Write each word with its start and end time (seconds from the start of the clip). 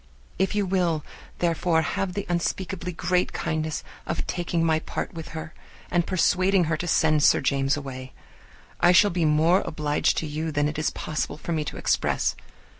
If 0.39 0.55
you 0.55 0.65
will, 0.65 1.05
therefore, 1.37 1.83
have 1.83 2.13
the 2.13 2.25
unspeakably 2.27 2.91
great 2.91 3.33
kindness 3.33 3.83
of 4.07 4.25
taking 4.25 4.65
my 4.65 4.79
part 4.79 5.13
with 5.13 5.27
her, 5.37 5.53
and 5.91 6.07
persuading 6.07 6.63
her 6.63 6.77
to 6.77 6.87
send 6.87 7.21
Sir 7.21 7.39
James 7.39 7.77
away, 7.77 8.11
I 8.79 8.93
shall 8.93 9.11
be 9.11 9.25
more 9.25 9.61
obliged 9.61 10.17
to 10.17 10.25
you 10.25 10.51
than 10.51 10.67
it 10.67 10.79
is 10.79 10.89
possible 10.89 11.37
for 11.37 11.51
me 11.51 11.63
to 11.65 11.77
express. 11.77 12.35